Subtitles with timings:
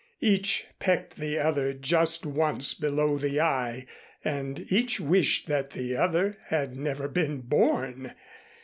[0.21, 3.85] Each pecked the other just once below the eye
[4.25, 8.11] and each wished that the other had never been born.